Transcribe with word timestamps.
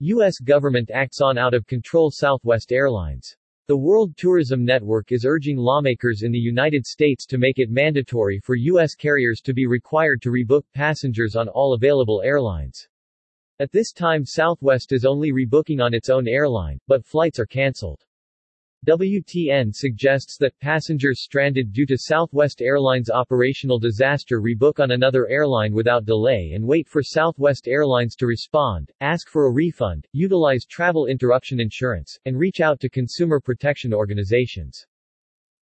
U.S. 0.00 0.40
government 0.40 0.90
acts 0.92 1.20
on 1.20 1.38
out-of-control 1.38 2.10
Southwest 2.10 2.72
Airlines. 2.72 3.36
The 3.68 3.76
World 3.76 4.16
Tourism 4.16 4.64
Network 4.64 5.12
is 5.12 5.24
urging 5.24 5.56
lawmakers 5.56 6.22
in 6.22 6.32
the 6.32 6.38
United 6.38 6.84
States 6.84 7.24
to 7.26 7.38
make 7.38 7.60
it 7.60 7.70
mandatory 7.70 8.40
for 8.40 8.56
U.S. 8.56 8.96
carriers 8.96 9.40
to 9.42 9.54
be 9.54 9.68
required 9.68 10.20
to 10.22 10.30
rebook 10.30 10.64
passengers 10.74 11.36
on 11.36 11.48
all 11.48 11.74
available 11.74 12.22
airlines. 12.24 12.88
At 13.60 13.70
this 13.70 13.92
time 13.92 14.24
Southwest 14.24 14.92
is 14.92 15.04
only 15.04 15.30
rebooking 15.30 15.80
on 15.80 15.94
its 15.94 16.10
own 16.10 16.26
airline, 16.26 16.80
but 16.88 17.06
flights 17.06 17.38
are 17.38 17.46
cancelled. 17.46 18.04
WTN 18.84 19.74
suggests 19.74 20.36
that 20.36 20.58
passengers 20.60 21.22
stranded 21.22 21.72
due 21.72 21.86
to 21.86 21.96
Southwest 21.96 22.60
Airlines 22.60 23.08
operational 23.08 23.78
disaster 23.78 24.42
rebook 24.42 24.78
on 24.78 24.90
another 24.90 25.26
airline 25.26 25.72
without 25.72 26.04
delay 26.04 26.52
and 26.54 26.62
wait 26.62 26.86
for 26.86 27.02
Southwest 27.02 27.66
Airlines 27.66 28.14
to 28.16 28.26
respond, 28.26 28.92
ask 29.00 29.30
for 29.30 29.46
a 29.46 29.50
refund, 29.50 30.06
utilize 30.12 30.66
travel 30.66 31.06
interruption 31.06 31.60
insurance, 31.60 32.18
and 32.26 32.38
reach 32.38 32.60
out 32.60 32.78
to 32.80 32.90
consumer 32.90 33.40
protection 33.40 33.94
organizations. 33.94 34.84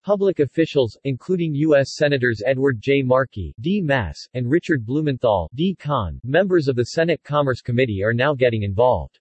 Public 0.02 0.40
officials, 0.40 0.98
including 1.04 1.54
U.S. 1.54 1.94
Senators 1.94 2.42
Edward 2.44 2.80
J. 2.80 3.02
Markey 3.02 3.54
D. 3.60 3.80
Mass, 3.80 4.18
and 4.34 4.50
Richard 4.50 4.84
Blumenthal 4.84 5.48
D. 5.54 5.76
Conn, 5.78 6.18
members 6.24 6.66
of 6.66 6.74
the 6.74 6.86
Senate 6.86 7.22
Commerce 7.22 7.60
Committee 7.60 8.02
are 8.02 8.12
now 8.12 8.34
getting 8.34 8.64
involved. 8.64 9.20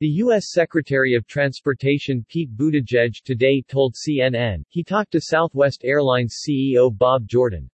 The 0.00 0.22
U.S. 0.22 0.52
Secretary 0.52 1.14
of 1.14 1.26
Transportation 1.26 2.24
Pete 2.28 2.56
Buttigieg 2.56 3.20
today 3.24 3.64
told 3.66 3.96
CNN, 3.96 4.62
he 4.68 4.84
talked 4.84 5.10
to 5.10 5.20
Southwest 5.20 5.80
Airlines 5.82 6.40
CEO 6.40 6.96
Bob 6.96 7.26
Jordan. 7.26 7.68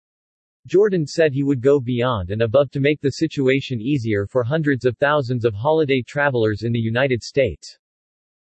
Jordan 0.68 1.04
said 1.04 1.32
he 1.32 1.42
would 1.42 1.60
go 1.60 1.80
beyond 1.80 2.30
and 2.30 2.42
above 2.42 2.70
to 2.70 2.78
make 2.78 3.00
the 3.00 3.10
situation 3.10 3.80
easier 3.80 4.28
for 4.28 4.44
hundreds 4.44 4.84
of 4.84 4.96
thousands 4.98 5.44
of 5.44 5.52
holiday 5.52 6.00
travelers 6.00 6.62
in 6.62 6.70
the 6.70 6.78
United 6.78 7.24
States. 7.24 7.76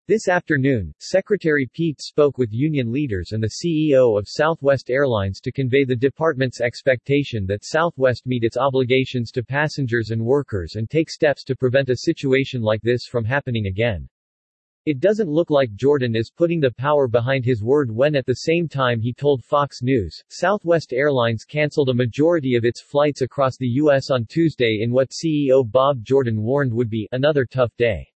This 0.06 0.28
afternoon, 0.28 0.94
Secretary 1.00 1.66
Pete 1.74 2.02
spoke 2.02 2.38
with 2.38 2.52
union 2.52 2.92
leaders 2.92 3.32
and 3.32 3.42
the 3.42 3.54
CEO 3.64 4.20
of 4.20 4.28
Southwest 4.28 4.90
Airlines 4.90 5.40
to 5.40 5.50
convey 5.50 5.86
the 5.86 5.96
department's 5.96 6.60
expectation 6.60 7.46
that 7.46 7.64
Southwest 7.64 8.26
meet 8.26 8.44
its 8.44 8.58
obligations 8.58 9.32
to 9.32 9.46
passengers 9.46 10.10
and 10.10 10.22
workers 10.22 10.76
and 10.76 10.90
take 10.90 11.10
steps 11.10 11.46
to 11.46 11.56
prevent 11.56 11.88
a 11.88 12.00
situation 12.00 12.62
like 12.62 12.82
this 12.82 13.06
from 13.06 13.24
happening 13.24 13.68
again. 13.68 14.10
It 14.86 15.00
doesn't 15.00 15.30
look 15.30 15.50
like 15.50 15.74
Jordan 15.76 16.18
is 16.18 16.34
putting 16.36 16.60
the 16.60 16.74
power 16.74 17.08
behind 17.08 17.46
his 17.46 17.64
word 17.64 17.90
when 17.90 18.14
at 18.14 18.26
the 18.26 18.34
same 18.34 18.68
time 18.68 19.00
he 19.00 19.14
told 19.14 19.42
Fox 19.42 19.82
News, 19.82 20.22
Southwest 20.28 20.92
Airlines 20.92 21.46
canceled 21.46 21.88
a 21.88 21.94
majority 21.94 22.56
of 22.56 22.66
its 22.66 22.82
flights 22.82 23.22
across 23.22 23.56
the 23.56 23.70
U.S. 23.80 24.10
on 24.10 24.26
Tuesday 24.26 24.80
in 24.82 24.92
what 24.92 25.12
CEO 25.12 25.64
Bob 25.64 26.04
Jordan 26.04 26.42
warned 26.42 26.74
would 26.74 26.90
be 26.90 27.08
another 27.14 27.46
tough 27.46 27.72
day. 27.78 28.10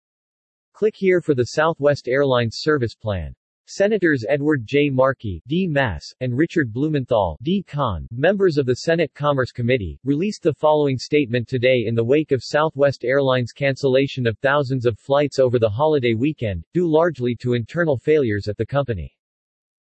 Click 0.77 0.95
here 0.95 1.21
for 1.21 1.33
the 1.33 1.55
Southwest 1.55 2.07
Airlines 2.07 2.57
service 2.59 2.93
plan. 2.93 3.33
Senators 3.65 4.23
Edward 4.29 4.61
J. 4.63 4.91
Markey 4.91 5.41
D. 5.47 5.65
Mass, 5.65 6.05
and 6.21 6.37
Richard 6.37 6.71
Blumenthal 6.71 7.39
D. 7.41 7.63
Conn, 7.63 8.07
members 8.11 8.59
of 8.59 8.67
the 8.67 8.75
Senate 8.75 9.11
Commerce 9.15 9.51
Committee, 9.51 9.99
released 10.03 10.43
the 10.43 10.53
following 10.53 10.99
statement 10.99 11.47
today 11.47 11.85
in 11.87 11.95
the 11.95 12.03
wake 12.03 12.31
of 12.31 12.43
Southwest 12.43 13.03
Airlines 13.03 13.53
cancellation 13.53 14.27
of 14.27 14.37
thousands 14.37 14.85
of 14.85 14.99
flights 14.99 15.39
over 15.39 15.57
the 15.57 15.67
holiday 15.67 16.13
weekend, 16.13 16.63
due 16.75 16.87
largely 16.87 17.35
to 17.37 17.55
internal 17.55 17.97
failures 17.97 18.47
at 18.47 18.55
the 18.55 18.65
company. 18.67 19.17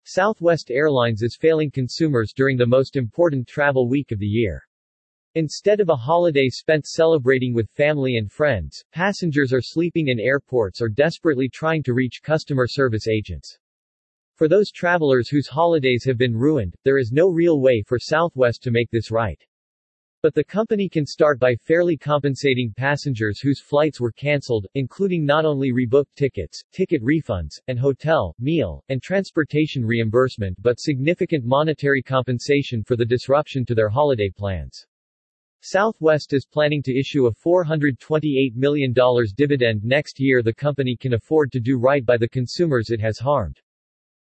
Southwest 0.04 0.70
Airlines 0.70 1.20
is 1.20 1.36
failing 1.36 1.70
consumers 1.70 2.32
during 2.34 2.56
the 2.56 2.64
most 2.64 2.96
important 2.96 3.46
travel 3.46 3.90
week 3.90 4.10
of 4.10 4.18
the 4.18 4.26
year. 4.26 4.66
Instead 5.38 5.78
of 5.78 5.88
a 5.88 5.94
holiday 5.94 6.48
spent 6.48 6.84
celebrating 6.84 7.54
with 7.54 7.70
family 7.70 8.16
and 8.16 8.28
friends, 8.28 8.82
passengers 8.90 9.52
are 9.52 9.62
sleeping 9.62 10.08
in 10.08 10.18
airports 10.18 10.80
or 10.80 10.88
desperately 10.88 11.48
trying 11.48 11.80
to 11.80 11.94
reach 11.94 12.24
customer 12.24 12.66
service 12.66 13.06
agents. 13.06 13.56
For 14.34 14.48
those 14.48 14.72
travelers 14.72 15.28
whose 15.28 15.46
holidays 15.46 16.02
have 16.04 16.18
been 16.18 16.36
ruined, 16.36 16.74
there 16.82 16.98
is 16.98 17.12
no 17.12 17.28
real 17.28 17.60
way 17.60 17.84
for 17.86 18.00
Southwest 18.00 18.64
to 18.64 18.72
make 18.72 18.90
this 18.90 19.12
right. 19.12 19.40
But 20.22 20.34
the 20.34 20.42
company 20.42 20.88
can 20.88 21.06
start 21.06 21.38
by 21.38 21.54
fairly 21.54 21.96
compensating 21.96 22.74
passengers 22.76 23.38
whose 23.38 23.62
flights 23.62 24.00
were 24.00 24.10
cancelled, 24.10 24.66
including 24.74 25.24
not 25.24 25.44
only 25.44 25.70
rebooked 25.70 26.16
tickets, 26.16 26.64
ticket 26.72 27.00
refunds, 27.00 27.60
and 27.68 27.78
hotel, 27.78 28.34
meal, 28.40 28.82
and 28.88 29.00
transportation 29.00 29.86
reimbursement 29.86 30.60
but 30.60 30.80
significant 30.80 31.44
monetary 31.44 32.02
compensation 32.02 32.82
for 32.82 32.96
the 32.96 33.06
disruption 33.06 33.64
to 33.66 33.76
their 33.76 33.88
holiday 33.88 34.30
plans. 34.30 34.84
Southwest 35.60 36.32
is 36.32 36.46
planning 36.46 36.82
to 36.84 36.96
issue 36.96 37.26
a 37.26 37.34
$428 37.34 38.54
million 38.54 38.94
dividend 39.36 39.82
next 39.82 40.20
year 40.20 40.40
the 40.40 40.54
company 40.54 40.96
can 40.96 41.14
afford 41.14 41.50
to 41.50 41.58
do 41.58 41.78
right 41.78 42.06
by 42.06 42.16
the 42.16 42.28
consumers 42.28 42.90
it 42.90 43.00
has 43.00 43.18
harmed. 43.18 43.60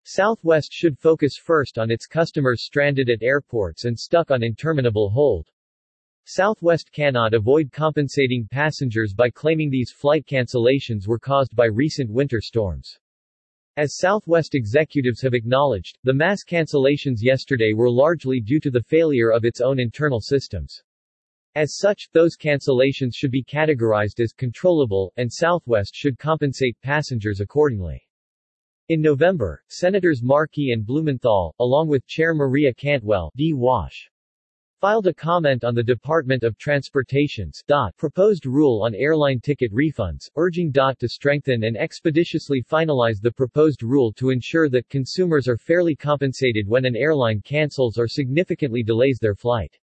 Southwest 0.04 0.72
should 0.72 0.96
focus 0.96 1.36
first 1.36 1.76
on 1.76 1.90
its 1.90 2.06
customers 2.06 2.62
stranded 2.62 3.10
at 3.10 3.22
airports 3.22 3.84
and 3.84 3.98
stuck 3.98 4.30
on 4.30 4.44
interminable 4.44 5.10
hold. 5.10 5.48
Southwest 6.24 6.92
cannot 6.92 7.34
avoid 7.34 7.72
compensating 7.72 8.46
passengers 8.48 9.12
by 9.12 9.28
claiming 9.28 9.70
these 9.70 9.90
flight 9.90 10.24
cancellations 10.26 11.08
were 11.08 11.18
caused 11.18 11.56
by 11.56 11.66
recent 11.66 12.08
winter 12.10 12.40
storms. 12.40 12.96
As 13.76 13.96
Southwest 13.96 14.54
executives 14.54 15.20
have 15.22 15.34
acknowledged, 15.34 15.98
the 16.04 16.14
mass 16.14 16.44
cancellations 16.44 17.18
yesterday 17.22 17.72
were 17.74 17.90
largely 17.90 18.40
due 18.40 18.60
to 18.60 18.70
the 18.70 18.84
failure 18.84 19.30
of 19.30 19.44
its 19.44 19.60
own 19.60 19.80
internal 19.80 20.20
systems. 20.20 20.80
As 21.56 21.76
such, 21.76 22.08
those 22.12 22.36
cancellations 22.36 23.14
should 23.14 23.30
be 23.30 23.44
categorized 23.44 24.18
as 24.18 24.32
controllable, 24.32 25.12
and 25.16 25.32
Southwest 25.32 25.94
should 25.94 26.18
compensate 26.18 26.76
passengers 26.82 27.38
accordingly. 27.38 28.02
In 28.88 29.00
November, 29.00 29.62
Senators 29.68 30.20
Markey 30.20 30.72
and 30.72 30.84
Blumenthal, 30.84 31.54
along 31.60 31.86
with 31.86 32.06
Chair 32.08 32.34
Maria 32.34 32.74
Cantwell 32.74 33.30
D. 33.36 33.52
Wash, 33.54 34.10
filed 34.80 35.06
a 35.06 35.14
comment 35.14 35.62
on 35.62 35.76
the 35.76 35.82
Department 35.82 36.42
of 36.42 36.58
Transportation's 36.58 37.62
DOT 37.68 37.96
proposed 37.96 38.46
rule 38.46 38.82
on 38.82 38.92
airline 38.96 39.38
ticket 39.38 39.72
refunds, 39.72 40.28
urging 40.34 40.72
DOT 40.72 40.98
to 40.98 41.08
strengthen 41.08 41.62
and 41.62 41.76
expeditiously 41.76 42.64
finalize 42.68 43.20
the 43.22 43.30
proposed 43.30 43.84
rule 43.84 44.12
to 44.14 44.30
ensure 44.30 44.68
that 44.68 44.88
consumers 44.88 45.46
are 45.46 45.56
fairly 45.56 45.94
compensated 45.94 46.66
when 46.66 46.84
an 46.84 46.96
airline 46.96 47.40
cancels 47.42 47.96
or 47.96 48.08
significantly 48.08 48.82
delays 48.82 49.18
their 49.20 49.36
flight. 49.36 49.78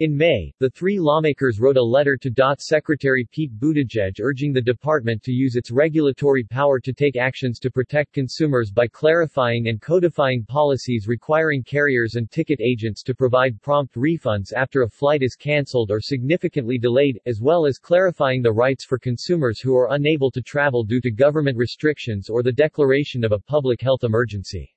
In 0.00 0.16
May, 0.16 0.50
the 0.60 0.70
three 0.70 0.98
lawmakers 0.98 1.60
wrote 1.60 1.76
a 1.76 1.82
letter 1.82 2.16
to 2.16 2.30
DOT 2.30 2.62
Secretary 2.62 3.28
Pete 3.30 3.52
Buttigieg 3.60 4.18
urging 4.18 4.50
the 4.50 4.62
department 4.62 5.22
to 5.24 5.30
use 5.30 5.56
its 5.56 5.70
regulatory 5.70 6.42
power 6.42 6.80
to 6.80 6.94
take 6.94 7.18
actions 7.18 7.58
to 7.58 7.70
protect 7.70 8.14
consumers 8.14 8.70
by 8.70 8.86
clarifying 8.86 9.68
and 9.68 9.82
codifying 9.82 10.42
policies 10.42 11.06
requiring 11.06 11.62
carriers 11.62 12.14
and 12.14 12.30
ticket 12.30 12.62
agents 12.62 13.02
to 13.02 13.14
provide 13.14 13.60
prompt 13.60 13.94
refunds 13.94 14.54
after 14.54 14.84
a 14.84 14.88
flight 14.88 15.22
is 15.22 15.36
canceled 15.36 15.90
or 15.90 16.00
significantly 16.00 16.78
delayed, 16.78 17.20
as 17.26 17.42
well 17.42 17.66
as 17.66 17.78
clarifying 17.78 18.40
the 18.40 18.50
rights 18.50 18.86
for 18.86 18.98
consumers 18.98 19.60
who 19.60 19.76
are 19.76 19.92
unable 19.92 20.30
to 20.30 20.40
travel 20.40 20.82
due 20.82 21.02
to 21.02 21.10
government 21.10 21.58
restrictions 21.58 22.30
or 22.30 22.42
the 22.42 22.50
declaration 22.50 23.22
of 23.22 23.32
a 23.32 23.38
public 23.38 23.82
health 23.82 24.02
emergency. 24.02 24.74